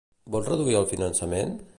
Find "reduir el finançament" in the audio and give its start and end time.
0.51-1.55